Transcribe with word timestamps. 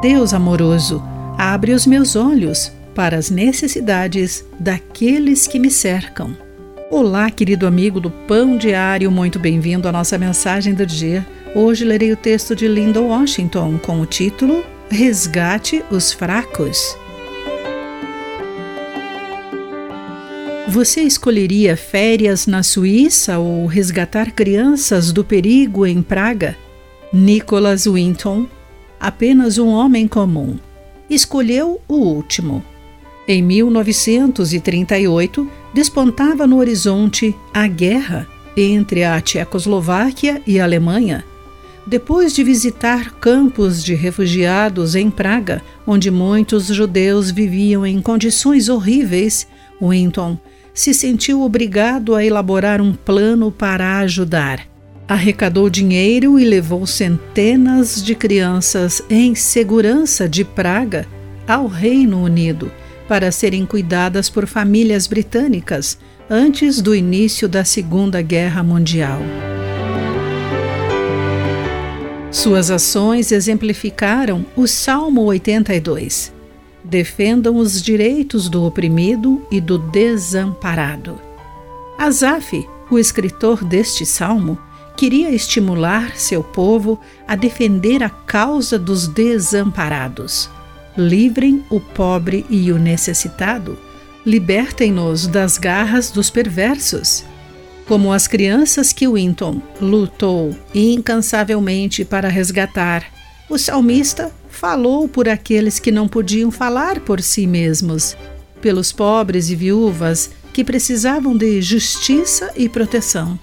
Deus 0.00 0.32
amoroso, 0.32 1.02
abre 1.36 1.74
os 1.74 1.86
meus 1.86 2.16
olhos 2.16 2.72
para 2.94 3.18
as 3.18 3.28
necessidades 3.28 4.42
daqueles 4.58 5.46
que 5.46 5.58
me 5.58 5.70
cercam. 5.70 6.34
Olá, 6.90 7.30
querido 7.30 7.66
amigo 7.66 8.00
do 8.00 8.10
Pão 8.10 8.56
Diário, 8.56 9.10
muito 9.10 9.38
bem-vindo 9.38 9.86
à 9.86 9.92
nossa 9.92 10.16
mensagem 10.16 10.72
do 10.72 10.86
dia. 10.86 11.26
Hoje 11.54 11.84
lerei 11.84 12.10
o 12.12 12.16
texto 12.16 12.56
de 12.56 12.66
Linda 12.66 12.98
Washington 12.98 13.78
com 13.78 14.00
o 14.00 14.06
título 14.06 14.64
Resgate 14.88 15.84
os 15.90 16.14
Fracos. 16.14 16.96
Você 20.66 21.02
escolheria 21.02 21.76
férias 21.76 22.46
na 22.46 22.62
Suíça 22.62 23.38
ou 23.38 23.66
resgatar 23.66 24.32
crianças 24.32 25.12
do 25.12 25.22
perigo 25.22 25.84
em 25.84 26.00
Praga? 26.00 26.56
Nicholas 27.12 27.84
Winton, 27.84 28.46
apenas 29.00 29.58
um 29.58 29.68
homem 29.68 30.06
comum, 30.06 30.56
escolheu 31.08 31.80
o 31.88 31.94
último. 31.94 32.62
Em 33.26 33.42
1938, 33.42 35.50
despontava 35.72 36.46
no 36.46 36.58
horizonte 36.58 37.34
a 37.54 37.66
guerra 37.66 38.28
entre 38.56 39.04
a 39.04 39.20
Tchecoslováquia 39.20 40.42
e 40.46 40.60
a 40.60 40.64
Alemanha. 40.64 41.24
Depois 41.86 42.34
de 42.34 42.44
visitar 42.44 43.14
campos 43.14 43.82
de 43.82 43.94
refugiados 43.94 44.94
em 44.94 45.10
Praga, 45.10 45.62
onde 45.86 46.10
muitos 46.10 46.66
judeus 46.66 47.30
viviam 47.30 47.86
em 47.86 48.02
condições 48.02 48.68
horríveis, 48.68 49.48
Winton 49.80 50.38
se 50.74 50.92
sentiu 50.94 51.42
obrigado 51.42 52.14
a 52.14 52.24
elaborar 52.24 52.80
um 52.80 52.94
plano 52.94 53.50
para 53.50 53.98
ajudar. 53.98 54.66
Arrecadou 55.10 55.68
dinheiro 55.68 56.38
e 56.38 56.44
levou 56.44 56.86
centenas 56.86 58.00
de 58.00 58.14
crianças 58.14 59.02
em 59.10 59.34
segurança 59.34 60.28
de 60.28 60.44
Praga 60.44 61.04
ao 61.48 61.66
Reino 61.66 62.22
Unido 62.22 62.70
para 63.08 63.32
serem 63.32 63.66
cuidadas 63.66 64.30
por 64.30 64.46
famílias 64.46 65.08
britânicas 65.08 65.98
antes 66.30 66.80
do 66.80 66.94
início 66.94 67.48
da 67.48 67.64
Segunda 67.64 68.22
Guerra 68.22 68.62
Mundial. 68.62 69.18
Suas 72.30 72.70
ações 72.70 73.32
exemplificaram 73.32 74.46
o 74.54 74.68
Salmo 74.68 75.24
82. 75.24 76.32
Defendam 76.84 77.56
os 77.56 77.82
direitos 77.82 78.48
do 78.48 78.62
oprimido 78.62 79.44
e 79.50 79.60
do 79.60 79.76
desamparado. 79.76 81.20
Asaf, 81.98 82.64
o 82.88 82.96
escritor 82.96 83.64
deste 83.64 84.06
salmo, 84.06 84.56
queria 84.96 85.30
estimular 85.30 86.16
seu 86.16 86.42
povo 86.42 87.00
a 87.26 87.36
defender 87.36 88.02
a 88.02 88.10
causa 88.10 88.78
dos 88.78 89.06
desamparados. 89.08 90.50
Livrem 90.96 91.64
o 91.70 91.80
pobre 91.80 92.44
e 92.50 92.70
o 92.72 92.78
necessitado. 92.78 93.78
Libertem-nos 94.24 95.26
das 95.26 95.56
garras 95.56 96.10
dos 96.10 96.28
perversos. 96.30 97.24
Como 97.86 98.12
as 98.12 98.28
crianças 98.28 98.92
que 98.92 99.08
Winton 99.08 99.60
lutou 99.80 100.56
incansavelmente 100.74 102.04
para 102.04 102.28
resgatar, 102.28 103.04
o 103.48 103.58
salmista 103.58 104.30
falou 104.48 105.08
por 105.08 105.28
aqueles 105.28 105.78
que 105.78 105.90
não 105.90 106.06
podiam 106.06 106.50
falar 106.50 107.00
por 107.00 107.20
si 107.20 107.46
mesmos, 107.46 108.16
pelos 108.60 108.92
pobres 108.92 109.50
e 109.50 109.56
viúvas 109.56 110.30
que 110.52 110.62
precisavam 110.62 111.36
de 111.36 111.62
justiça 111.62 112.52
e 112.54 112.68
proteção. 112.68 113.38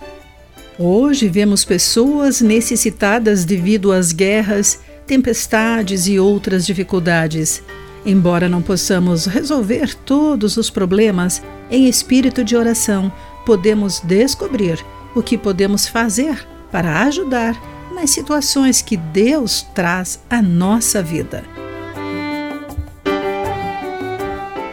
Hoje 0.80 1.28
vemos 1.28 1.66
pessoas 1.66 2.40
necessitadas 2.40 3.44
devido 3.44 3.92
às 3.92 4.12
guerras 4.12 4.80
tempestades 5.08 6.06
e 6.06 6.20
outras 6.20 6.68
dificuldades. 6.68 7.64
Embora 8.06 8.48
não 8.48 8.62
possamos 8.62 9.26
resolver 9.26 9.96
todos 9.96 10.56
os 10.56 10.70
problemas 10.70 11.42
em 11.72 11.90
espírito 11.90 12.44
de 12.44 12.56
oração, 12.56 13.12
podemos 13.44 14.02
descobrir 14.02 14.80
o 15.16 15.24
que 15.24 15.36
podemos 15.36 15.88
fazer 15.88 16.48
para 16.72 17.02
ajudar 17.06 17.60
nas 17.92 18.12
situações 18.12 18.80
que 18.80 18.98
Deus 18.98 19.66
traz 19.74 20.20
à 20.30 20.44
nossa 20.44 21.02
vida. 21.02 21.44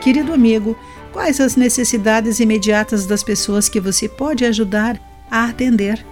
Querido 0.03 0.35
amigo, 0.35 0.77
quais 1.15 1.41
as 1.41 1.57
necessidades 1.57 2.41
imediatas 2.41 3.07
das 3.07 3.23
pessoas 3.23 3.71
que 3.71 3.81
você 3.81 4.07
pode 4.07 4.45
ajudar 4.45 5.01
a 5.37 5.47
atender? 5.47 6.05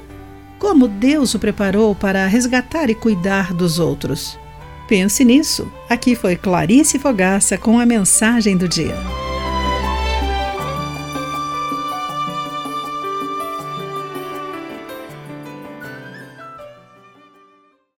como 0.62 0.86
Deus 0.86 1.34
o 1.34 1.40
preparou 1.40 1.92
para 1.92 2.24
resgatar 2.28 2.88
e 2.88 2.94
cuidar 2.94 3.52
dos 3.52 3.80
outros. 3.80 4.38
Pense 4.86 5.24
nisso. 5.24 5.66
Aqui 5.90 6.14
foi 6.14 6.36
Clarice 6.36 7.00
Fogaça 7.00 7.58
com 7.58 7.80
a 7.80 7.84
mensagem 7.84 8.56
do 8.56 8.68
dia. 8.68 8.94